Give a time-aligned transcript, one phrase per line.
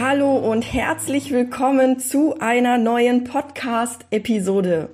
[0.00, 4.88] Hallo und herzlich willkommen zu einer neuen Podcast-Episode.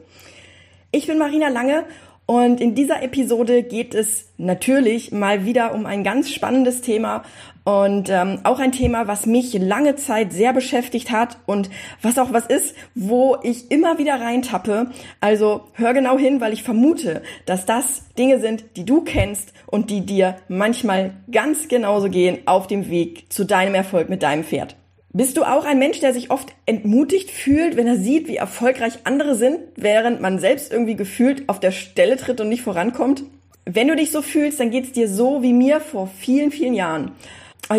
[0.90, 1.84] Ich bin Marina Lange
[2.26, 7.22] und in dieser Episode geht es natürlich mal wieder um ein ganz spannendes Thema
[7.62, 11.70] und ähm, auch ein Thema, was mich lange Zeit sehr beschäftigt hat und
[12.02, 14.90] was auch was ist, wo ich immer wieder reintappe.
[15.20, 19.88] Also hör genau hin, weil ich vermute, dass das Dinge sind, die du kennst und
[19.90, 24.74] die dir manchmal ganz genauso gehen auf dem Weg zu deinem Erfolg mit deinem Pferd.
[25.16, 28.98] Bist du auch ein Mensch, der sich oft entmutigt fühlt, wenn er sieht, wie erfolgreich
[29.04, 33.22] andere sind, während man selbst irgendwie gefühlt auf der Stelle tritt und nicht vorankommt?
[33.64, 37.12] Wenn du dich so fühlst, dann geht's dir so wie mir vor vielen, vielen Jahren.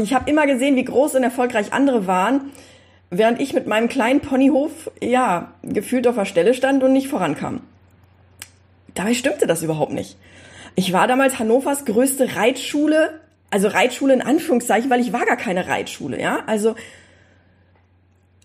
[0.01, 2.49] Ich habe immer gesehen, wie groß und erfolgreich andere waren,
[3.11, 7.61] während ich mit meinem kleinen Ponyhof, ja, gefühlt auf der Stelle stand und nicht vorankam.
[8.95, 10.17] Dabei stimmte das überhaupt nicht.
[10.73, 15.67] Ich war damals Hannovers größte Reitschule, also Reitschule in Anführungszeichen, weil ich war gar keine
[15.67, 16.39] Reitschule, ja.
[16.47, 16.73] Also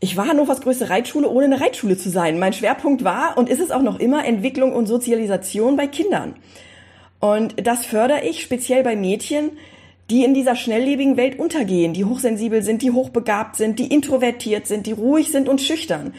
[0.02, 2.40] ich war Hannovers größte Reitschule, ohne eine Reitschule zu sein.
[2.40, 6.34] Mein Schwerpunkt war und ist es auch noch immer Entwicklung und Sozialisation bei Kindern.
[7.20, 9.52] Und das fördere ich speziell bei Mädchen,
[10.10, 14.88] die in dieser schnelllebigen Welt untergehen, die hochsensibel sind, die hochbegabt sind, die introvertiert sind,
[14.88, 16.14] die ruhig sind und schüchtern.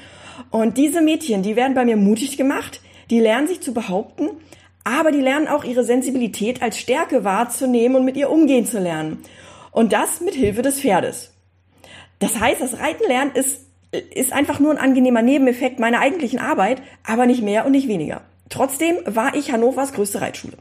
[0.50, 4.30] Und diese Mädchen, die werden bei mir mutig gemacht, die lernen sich zu behaupten,
[4.86, 9.18] aber die lernen auch ihre Sensibilität als Stärke wahrzunehmen und mit ihr umgehen zu lernen.
[9.72, 11.34] Und das mit Hilfe des Pferdes.
[12.20, 13.63] Das heißt, das Reiten lernen ist
[14.14, 18.22] ist einfach nur ein angenehmer Nebeneffekt meiner eigentlichen Arbeit, aber nicht mehr und nicht weniger.
[18.50, 20.58] Trotzdem war ich Hannovers größte Reitschule.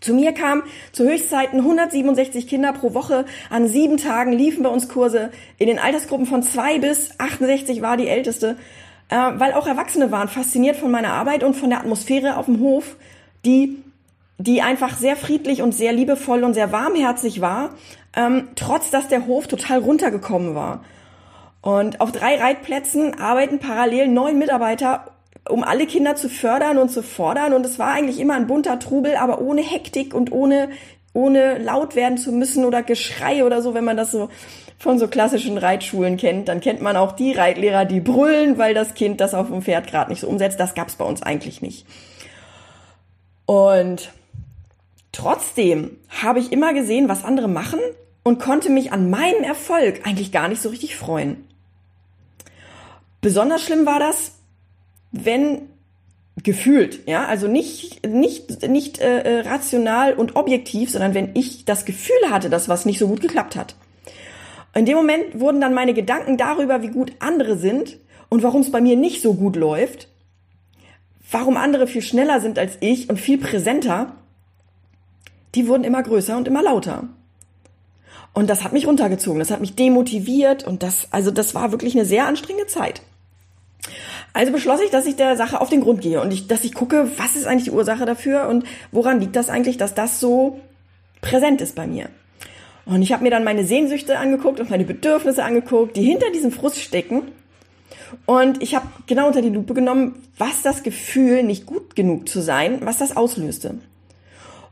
[0.00, 3.26] Zu mir kamen zu Höchstzeiten 167 Kinder pro Woche.
[3.50, 5.30] An sieben Tagen liefen bei uns Kurse.
[5.58, 8.56] In den Altersgruppen von zwei bis 68 war die älteste,
[9.10, 12.60] äh, weil auch Erwachsene waren fasziniert von meiner Arbeit und von der Atmosphäre auf dem
[12.60, 12.96] Hof,
[13.44, 13.76] die,
[14.38, 17.74] die einfach sehr friedlich und sehr liebevoll und sehr warmherzig war,
[18.16, 20.82] ähm, trotz dass der Hof total runtergekommen war.
[21.62, 25.12] Und auf drei Reitplätzen arbeiten parallel neun Mitarbeiter,
[25.48, 27.52] um alle Kinder zu fördern und zu fordern.
[27.52, 30.70] Und es war eigentlich immer ein bunter Trubel, aber ohne Hektik und ohne,
[31.12, 34.28] ohne laut werden zu müssen oder Geschrei oder so, wenn man das so
[34.78, 38.94] von so klassischen Reitschulen kennt, dann kennt man auch die Reitlehrer, die brüllen, weil das
[38.94, 40.58] Kind das auf dem Pferd gerade nicht so umsetzt.
[40.58, 41.86] Das gab's bei uns eigentlich nicht.
[43.44, 44.10] Und
[45.12, 47.80] trotzdem habe ich immer gesehen, was andere machen
[48.22, 51.46] und konnte mich an meinem Erfolg eigentlich gar nicht so richtig freuen.
[53.20, 54.32] Besonders schlimm war das,
[55.12, 55.62] wenn
[56.42, 61.84] gefühlt, ja, also nicht nicht nicht äh, äh, rational und objektiv, sondern wenn ich das
[61.84, 63.74] Gefühl hatte, dass was nicht so gut geklappt hat.
[64.74, 67.98] In dem Moment wurden dann meine Gedanken darüber, wie gut andere sind
[68.28, 70.08] und warum es bei mir nicht so gut läuft,
[71.30, 74.14] warum andere viel schneller sind als ich und viel präsenter,
[75.54, 77.08] die wurden immer größer und immer lauter.
[78.32, 81.94] Und das hat mich runtergezogen, das hat mich demotiviert und das, also das war wirklich
[81.96, 83.02] eine sehr anstrengende Zeit.
[84.32, 86.74] Also beschloss ich, dass ich der Sache auf den Grund gehe und ich, dass ich
[86.74, 90.60] gucke, was ist eigentlich die Ursache dafür und woran liegt das eigentlich, dass das so
[91.20, 92.08] präsent ist bei mir.
[92.86, 96.52] Und ich habe mir dann meine Sehnsüchte angeguckt und meine Bedürfnisse angeguckt, die hinter diesem
[96.52, 97.22] Frust stecken.
[98.26, 102.40] Und ich habe genau unter die Lupe genommen, was das Gefühl, nicht gut genug zu
[102.40, 103.78] sein, was das auslöste.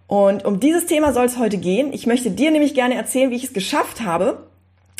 [0.06, 1.92] Und um dieses Thema soll es heute gehen.
[1.92, 4.47] Ich möchte dir nämlich gerne erzählen, wie ich es geschafft habe,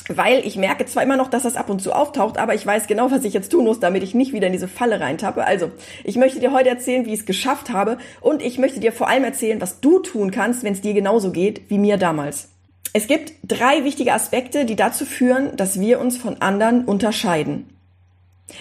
[0.08, 2.86] weil ich merke zwar immer noch, dass das ab und zu auftaucht, aber ich weiß
[2.86, 5.44] genau, was ich jetzt tun muss, damit ich nicht wieder in diese Falle reintappe.
[5.44, 5.70] Also,
[6.04, 9.08] ich möchte dir heute erzählen, wie ich es geschafft habe und ich möchte dir vor
[9.08, 12.48] allem erzählen, was du tun kannst, wenn es dir genauso geht wie mir damals.
[12.92, 17.68] Es gibt drei wichtige Aspekte, die dazu führen, dass wir uns von anderen unterscheiden.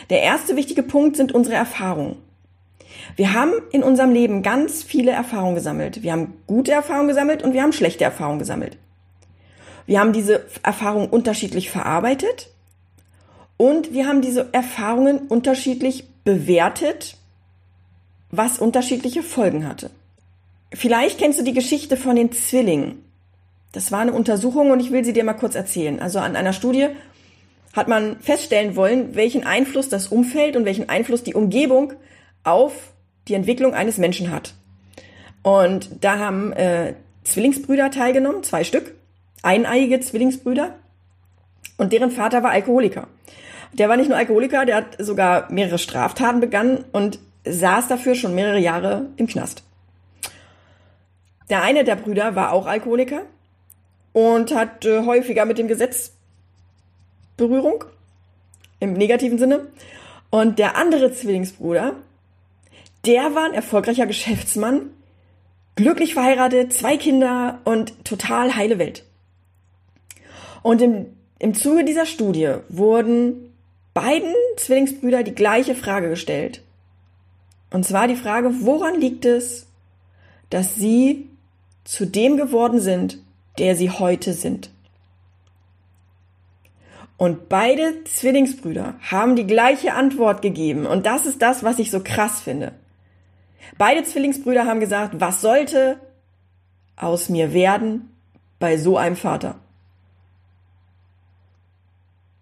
[0.10, 2.18] Der erste wichtige Punkt sind unsere Erfahrungen.
[3.16, 6.04] Wir haben in unserem Leben ganz viele Erfahrungen gesammelt.
[6.04, 8.78] Wir haben gute Erfahrungen gesammelt und wir haben schlechte Erfahrungen gesammelt.
[9.88, 12.50] Wir haben diese Erfahrungen unterschiedlich verarbeitet
[13.56, 17.18] und wir haben diese Erfahrungen unterschiedlich bewertet,
[18.30, 19.90] was unterschiedliche Folgen hatte.
[20.74, 23.04] Vielleicht kennst du die Geschichte von den Zwillingen.
[23.72, 26.02] Das war eine Untersuchung und ich will sie dir mal kurz erzählen.
[26.02, 26.90] Also an einer Studie
[27.74, 31.94] hat man feststellen wollen, welchen Einfluss das Umfeld und welchen Einfluss die Umgebung
[32.44, 32.74] auf
[33.28, 34.54] die Entwicklung eines Menschen hat.
[35.44, 38.97] Und da haben äh, Zwillingsbrüder teilgenommen, zwei Stück.
[39.48, 40.76] Eineiige Zwillingsbrüder
[41.78, 43.08] und deren Vater war Alkoholiker.
[43.72, 48.36] Der war nicht nur Alkoholiker, der hat sogar mehrere Straftaten begangen und saß dafür schon
[48.36, 49.64] mehrere Jahre im Knast.
[51.50, 53.22] Der eine der Brüder war auch Alkoholiker
[54.12, 56.12] und hat äh, häufiger mit dem Gesetz
[57.38, 57.86] Berührung
[58.82, 59.68] im negativen Sinne.
[60.30, 61.94] Und der andere Zwillingsbruder,
[63.06, 64.90] der war ein erfolgreicher Geschäftsmann,
[65.76, 69.06] glücklich verheiratet, zwei Kinder und total heile Welt.
[70.68, 71.06] Und im,
[71.40, 73.54] im Zuge dieser Studie wurden
[73.94, 76.62] beiden Zwillingsbrüder die gleiche Frage gestellt.
[77.72, 79.68] Und zwar die Frage, woran liegt es,
[80.50, 81.30] dass sie
[81.86, 83.18] zu dem geworden sind,
[83.58, 84.70] der sie heute sind?
[87.16, 90.86] Und beide Zwillingsbrüder haben die gleiche Antwort gegeben.
[90.86, 92.74] Und das ist das, was ich so krass finde.
[93.78, 95.98] Beide Zwillingsbrüder haben gesagt, was sollte
[96.98, 98.12] aus mir werden
[98.60, 99.56] bei so einem Vater?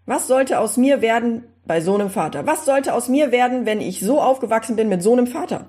[0.06, 2.46] Was sollte aus mir werden bei so einem Vater?
[2.46, 5.68] Was sollte aus mir werden, wenn ich so aufgewachsen bin mit so einem Vater?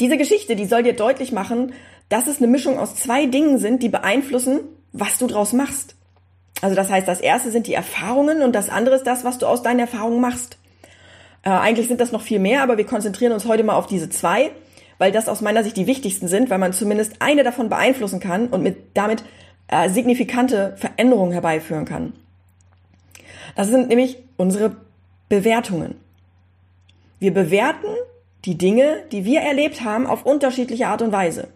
[0.00, 1.74] Diese Geschichte, die soll dir deutlich machen,
[2.08, 4.60] dass es eine Mischung aus zwei Dingen sind, die beeinflussen,
[4.92, 5.94] was du draus machst.
[6.62, 9.46] Also das heißt, das erste sind die Erfahrungen und das andere ist das, was du
[9.46, 10.58] aus deinen Erfahrungen machst.
[11.42, 14.10] Äh, eigentlich sind das noch viel mehr, aber wir konzentrieren uns heute mal auf diese
[14.10, 14.50] zwei,
[14.98, 18.48] weil das aus meiner Sicht die wichtigsten sind, weil man zumindest eine davon beeinflussen kann
[18.48, 19.24] und mit damit
[19.68, 22.12] äh, signifikante Veränderungen herbeiführen kann.
[23.54, 24.76] Das sind nämlich unsere
[25.28, 25.96] Bewertungen.
[27.18, 27.88] Wir bewerten
[28.44, 31.48] die Dinge, die wir erlebt haben, auf unterschiedliche Art und Weise.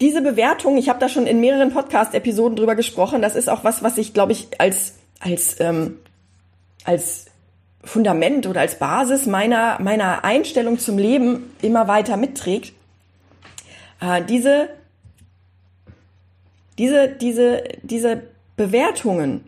[0.00, 3.82] Diese Bewertung, ich habe da schon in mehreren Podcast-Episoden drüber gesprochen, das ist auch was,
[3.82, 5.98] was ich, glaube ich, als, als, ähm,
[6.84, 7.26] als
[7.82, 12.72] Fundament oder als Basis meiner, meiner Einstellung zum Leben immer weiter mitträgt.
[14.00, 14.68] Äh, diese,
[16.78, 18.22] diese, diese, diese
[18.56, 19.44] Bewertungen,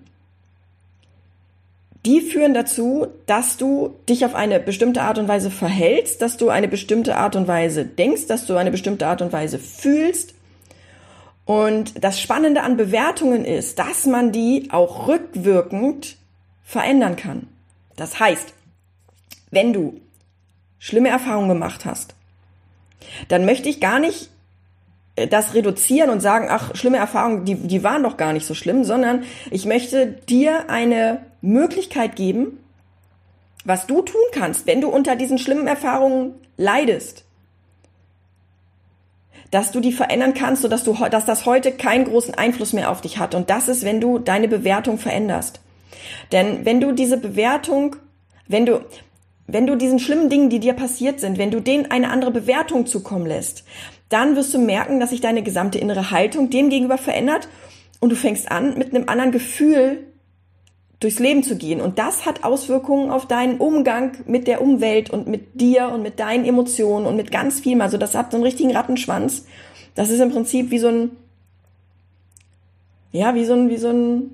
[2.06, 6.48] die führen dazu, dass du dich auf eine bestimmte Art und Weise verhältst, dass du
[6.48, 10.34] eine bestimmte Art und Weise denkst, dass du eine bestimmte Art und Weise fühlst
[11.48, 16.18] und das Spannende an Bewertungen ist, dass man die auch rückwirkend
[16.62, 17.48] verändern kann.
[17.96, 18.52] Das heißt,
[19.50, 19.98] wenn du
[20.78, 22.14] schlimme Erfahrungen gemacht hast,
[23.28, 24.28] dann möchte ich gar nicht
[25.26, 28.84] das reduzieren und sagen, ach, schlimme Erfahrungen, die, die waren doch gar nicht so schlimm,
[28.84, 32.58] sondern ich möchte dir eine Möglichkeit geben,
[33.64, 37.24] was du tun kannst, wenn du unter diesen schlimmen Erfahrungen leidest
[39.50, 43.00] dass du die verändern kannst, sodass du, dass das heute keinen großen Einfluss mehr auf
[43.00, 43.34] dich hat.
[43.34, 45.60] Und das ist, wenn du deine Bewertung veränderst.
[46.32, 47.96] Denn wenn du diese Bewertung,
[48.46, 48.84] wenn du,
[49.46, 52.86] wenn du diesen schlimmen Dingen, die dir passiert sind, wenn du denen eine andere Bewertung
[52.86, 53.64] zukommen lässt,
[54.08, 57.48] dann wirst du merken, dass sich deine gesamte innere Haltung dem gegenüber verändert
[58.00, 60.04] und du fängst an, mit einem anderen Gefühl
[61.00, 61.80] durchs Leben zu gehen.
[61.80, 66.18] Und das hat Auswirkungen auf deinen Umgang mit der Umwelt und mit dir und mit
[66.18, 67.80] deinen Emotionen und mit ganz vielem.
[67.80, 69.46] Also das hat so einen richtigen Rattenschwanz.
[69.94, 71.10] Das ist im Prinzip wie so ein,
[73.12, 74.30] ja, wie so ein, wie so ein,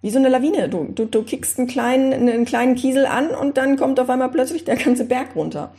[0.00, 0.68] wie so eine Lawine.
[0.68, 4.30] Du, du, du kickst einen kleinen, einen kleinen Kiesel an und dann kommt auf einmal
[4.30, 5.72] plötzlich der ganze Berg runter.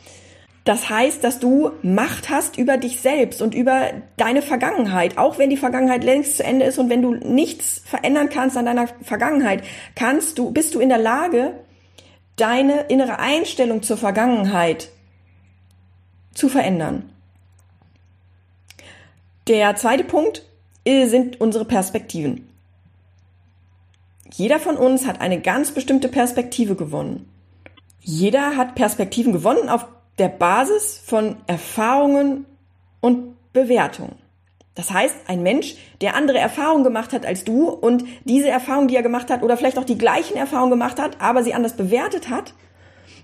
[0.64, 5.16] Das heißt, dass du Macht hast über dich selbst und über deine Vergangenheit.
[5.16, 8.66] Auch wenn die Vergangenheit längst zu Ende ist und wenn du nichts verändern kannst an
[8.66, 11.54] deiner Vergangenheit, kannst du, bist du in der Lage,
[12.36, 14.90] deine innere Einstellung zur Vergangenheit
[16.34, 17.10] zu verändern.
[19.48, 20.44] Der zweite Punkt
[20.86, 22.48] sind unsere Perspektiven.
[24.32, 27.28] Jeder von uns hat eine ganz bestimmte Perspektive gewonnen.
[28.00, 29.86] Jeder hat Perspektiven gewonnen auf
[30.18, 32.46] der Basis von Erfahrungen
[33.00, 34.16] und Bewertungen.
[34.74, 38.96] Das heißt, ein Mensch, der andere Erfahrungen gemacht hat als du und diese Erfahrung, die
[38.96, 42.30] er gemacht hat, oder vielleicht auch die gleichen Erfahrungen gemacht hat, aber sie anders bewertet
[42.30, 42.54] hat,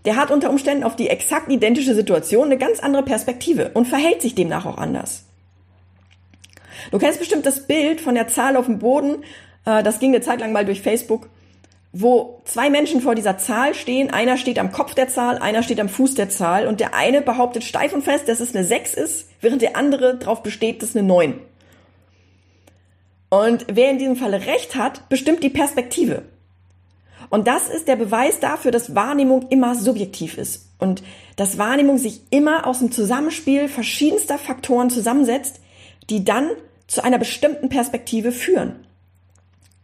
[0.05, 4.23] der hat unter Umständen auf die exakt identische Situation eine ganz andere Perspektive und verhält
[4.23, 5.25] sich demnach auch anders.
[6.91, 9.25] Du kennst bestimmt das Bild von der Zahl auf dem Boden,
[9.65, 11.29] äh, das ging eine Zeit lang mal durch Facebook,
[11.99, 14.11] wo zwei Menschen vor dieser Zahl stehen.
[14.11, 17.23] Einer steht am Kopf der Zahl, einer steht am Fuß der Zahl und der eine
[17.23, 20.91] behauptet steif und fest, dass es eine 6 ist, während der andere darauf besteht, dass
[20.91, 21.41] es eine 9.
[23.31, 26.23] Und wer in diesem Falle recht hat, bestimmt die Perspektive.
[27.31, 31.03] Und das ist der Beweis dafür, dass Wahrnehmung immer subjektiv ist und
[31.37, 35.61] dass Wahrnehmung sich immer aus dem Zusammenspiel verschiedenster Faktoren zusammensetzt,
[36.09, 36.51] die dann
[36.87, 38.86] zu einer bestimmten Perspektive führen.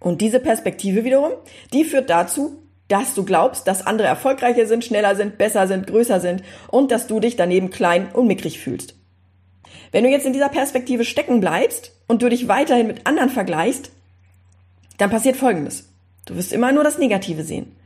[0.03, 1.31] Und diese Perspektive wiederum,
[1.73, 6.21] die führt dazu, dass du glaubst, dass andere erfolgreicher sind, schneller sind, besser sind, größer
[6.21, 8.97] sind und dass du dich daneben klein und mickrig fühlst.
[9.93, 13.93] Wenn du jetzt in dieser Perspektive stecken bleibst und du dich weiterhin mit anderen vergleichst,
[14.99, 15.89] dann passiert Folgendes.
[16.27, 17.77] Du wirst immer nur das Negative sehen.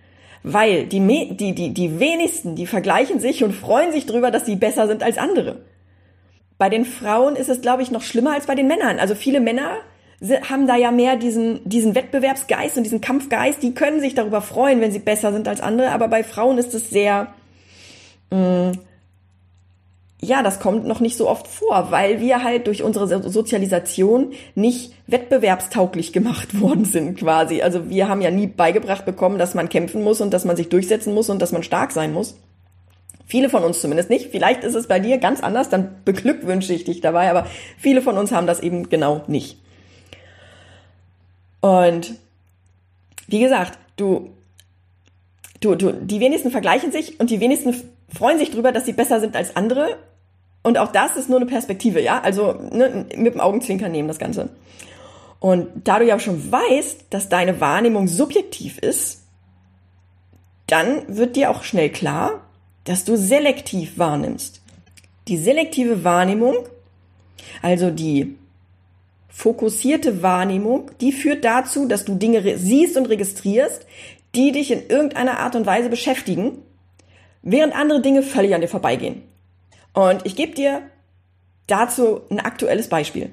[0.43, 1.01] Weil die,
[1.37, 5.03] die, die, die wenigsten, die vergleichen sich und freuen sich drüber, dass sie besser sind
[5.03, 5.65] als andere.
[6.59, 8.99] Bei den Frauen ist es, glaube ich, noch schlimmer als bei den Männern.
[8.99, 9.79] Also viele Männer
[10.21, 13.63] haben da ja mehr diesen, diesen Wettbewerbsgeist und diesen Kampfgeist.
[13.63, 15.91] Die können sich darüber freuen, wenn sie besser sind als andere.
[15.91, 17.29] Aber bei Frauen ist es sehr,
[18.31, 18.73] mh, mm,
[20.23, 24.93] ja, das kommt noch nicht so oft vor, weil wir halt durch unsere Sozialisation nicht
[25.07, 27.63] wettbewerbstauglich gemacht worden sind quasi.
[27.63, 30.69] Also wir haben ja nie beigebracht bekommen, dass man kämpfen muss und dass man sich
[30.71, 32.37] durchsetzen muss und dass man stark sein muss.
[33.27, 34.31] Viele von uns zumindest nicht.
[34.31, 37.47] Vielleicht ist es bei dir ganz anders, dann beglückwünsche ich dich dabei, aber
[37.77, 39.59] viele von uns haben das eben genau nicht.
[41.67, 42.15] Und
[43.27, 44.31] wie gesagt, du,
[45.61, 47.75] du, du, die wenigsten vergleichen sich und die wenigsten
[48.09, 49.97] freuen sich drüber, dass sie besser sind als andere.
[50.63, 52.21] Und auch das ist nur eine Perspektive, ja?
[52.21, 54.51] Also ne, mit dem Augenzwinkern nehmen das Ganze.
[55.41, 59.25] Und da du ja schon weißt, dass deine Wahrnehmung subjektiv ist,
[60.69, 62.43] dann wird dir auch schnell klar,
[62.85, 64.61] dass du selektiv wahrnimmst.
[65.27, 66.55] Die selektive Wahrnehmung,
[67.61, 68.37] also die
[69.37, 73.87] fokussierte Wahrnehmung, die führt dazu, dass du Dinge siehst und registrierst,
[74.35, 76.63] die dich in irgendeiner Art und Weise beschäftigen,
[77.43, 79.21] während andere Dinge völlig an dir vorbeigehen.
[79.93, 80.81] Und ich gebe dir
[81.67, 83.31] dazu ein aktuelles Beispiel.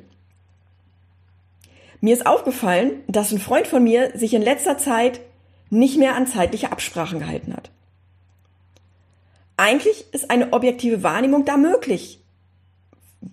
[2.02, 5.22] Mir ist aufgefallen, dass ein Freund von mir sich in letzter Zeit
[5.70, 7.72] nicht mehr an zeitliche Absprachen gehalten hat.
[9.56, 12.20] Eigentlich ist eine objektive Wahrnehmung da möglich.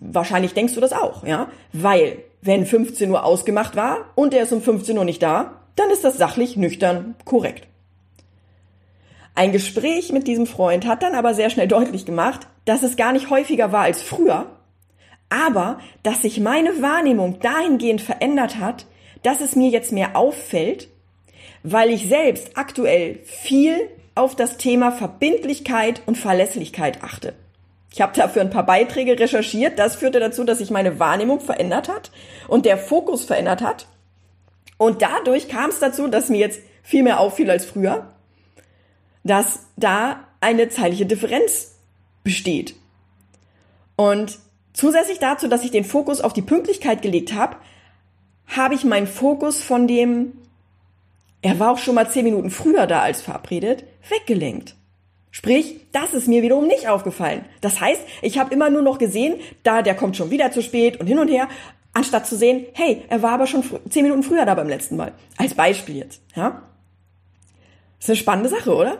[0.01, 1.49] Wahrscheinlich denkst du das auch, ja?
[1.73, 5.91] Weil wenn 15 Uhr ausgemacht war und er ist um 15 Uhr nicht da, dann
[5.91, 7.67] ist das sachlich nüchtern korrekt.
[9.35, 13.13] Ein Gespräch mit diesem Freund hat dann aber sehr schnell deutlich gemacht, dass es gar
[13.13, 14.47] nicht häufiger war als früher,
[15.29, 18.87] aber dass sich meine Wahrnehmung dahingehend verändert hat,
[19.23, 20.89] dass es mir jetzt mehr auffällt,
[21.63, 23.77] weil ich selbst aktuell viel
[24.15, 27.35] auf das Thema Verbindlichkeit und Verlässlichkeit achte.
[27.93, 29.79] Ich habe dafür ein paar Beiträge recherchiert.
[29.79, 32.11] Das führte dazu, dass sich meine Wahrnehmung verändert hat
[32.47, 33.87] und der Fokus verändert hat.
[34.77, 38.13] Und dadurch kam es dazu, dass mir jetzt viel mehr auffiel als früher,
[39.25, 41.77] dass da eine zeitliche Differenz
[42.23, 42.75] besteht.
[43.97, 44.39] Und
[44.73, 47.57] zusätzlich dazu, dass ich den Fokus auf die Pünktlichkeit gelegt habe,
[48.47, 50.33] habe ich meinen Fokus von dem,
[51.43, 54.75] er war auch schon mal zehn Minuten früher da als verabredet, weggelenkt.
[55.31, 57.45] Sprich, das ist mir wiederum nicht aufgefallen.
[57.61, 60.99] Das heißt, ich habe immer nur noch gesehen, da der kommt schon wieder zu spät
[60.99, 61.49] und hin und her,
[61.93, 65.13] anstatt zu sehen, hey, er war aber schon zehn Minuten früher da beim letzten Mal.
[65.37, 66.63] Als Beispiel jetzt, ja?
[67.99, 68.99] Das ist eine spannende Sache, oder?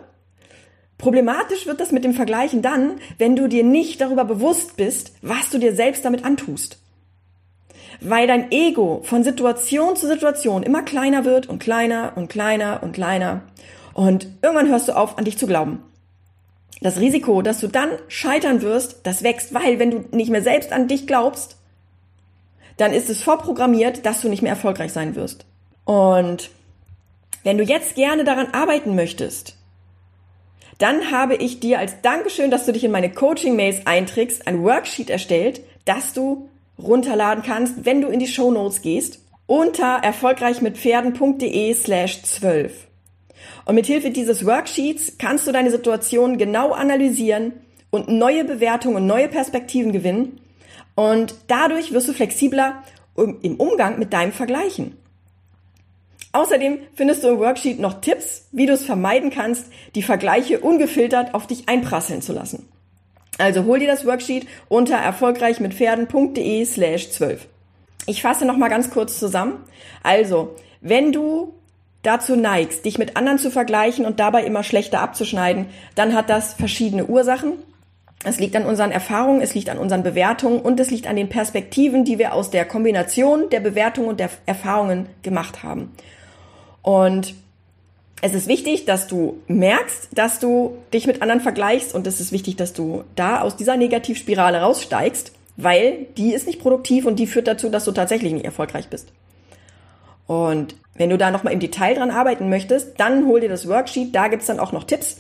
[0.99, 5.49] Problematisch wird das mit dem Vergleichen dann, wenn du dir nicht darüber bewusst bist, was
[5.51, 6.79] du dir selbst damit antust.
[8.03, 12.93] Weil dein Ego von Situation zu Situation immer kleiner wird und kleiner und kleiner und
[12.93, 13.43] kleiner.
[13.95, 15.83] Und irgendwann hörst du auf, an dich zu glauben
[16.81, 20.73] das Risiko, dass du dann scheitern wirst, das wächst, weil wenn du nicht mehr selbst
[20.73, 21.57] an dich glaubst,
[22.77, 25.45] dann ist es vorprogrammiert, dass du nicht mehr erfolgreich sein wirst.
[25.85, 26.51] Und
[27.43, 29.57] wenn du jetzt gerne daran arbeiten möchtest,
[30.79, 35.11] dann habe ich dir als Dankeschön, dass du dich in meine Coaching-Mails einträgst, ein Worksheet
[35.11, 42.23] erstellt, das du runterladen kannst, wenn du in die Show Notes gehst, unter erfolgreichmitpferden.de slash
[42.23, 42.87] 12.
[43.65, 47.53] Und mit Hilfe dieses Worksheets kannst du deine Situation genau analysieren
[47.91, 50.41] und neue Bewertungen und neue Perspektiven gewinnen.
[50.95, 52.83] Und dadurch wirst du flexibler
[53.17, 54.97] im Umgang mit deinem Vergleichen.
[56.33, 61.35] Außerdem findest du im Worksheet noch Tipps, wie du es vermeiden kannst, die Vergleiche ungefiltert
[61.35, 62.69] auf dich einprasseln zu lassen.
[63.39, 67.49] Also hol dir das Worksheet unter erfolgreichmitpferden.de slash 12.
[68.07, 69.65] Ich fasse nochmal ganz kurz zusammen.
[70.03, 71.55] Also, wenn du
[72.03, 76.55] dazu neigst, dich mit anderen zu vergleichen und dabei immer schlechter abzuschneiden, dann hat das
[76.55, 77.55] verschiedene Ursachen.
[78.25, 81.29] Es liegt an unseren Erfahrungen, es liegt an unseren Bewertungen und es liegt an den
[81.29, 85.91] Perspektiven, die wir aus der Kombination der Bewertungen und der Erfahrungen gemacht haben.
[86.83, 87.35] Und
[88.23, 92.33] es ist wichtig, dass du merkst, dass du dich mit anderen vergleichst und es ist
[92.33, 97.27] wichtig, dass du da aus dieser Negativspirale raussteigst, weil die ist nicht produktiv und die
[97.27, 99.13] führt dazu, dass du tatsächlich nicht erfolgreich bist.
[100.31, 104.15] Und wenn du da nochmal im Detail dran arbeiten möchtest, dann hol dir das Worksheet.
[104.15, 105.17] Da gibt's dann auch noch Tipps,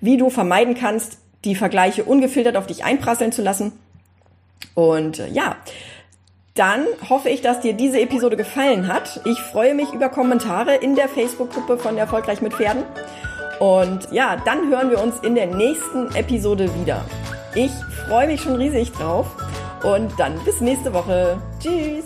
[0.00, 3.72] wie du vermeiden kannst, die Vergleiche ungefiltert auf dich einprasseln zu lassen.
[4.74, 5.56] Und äh, ja,
[6.54, 9.20] dann hoffe ich, dass dir diese Episode gefallen hat.
[9.24, 12.84] Ich freue mich über Kommentare in der Facebook-Gruppe von Erfolgreich mit Pferden.
[13.58, 17.04] Und ja, dann hören wir uns in der nächsten Episode wieder.
[17.56, 17.72] Ich
[18.06, 19.26] freue mich schon riesig drauf.
[19.82, 21.42] und dann bis nächste Woche.
[21.58, 22.04] Tschüss!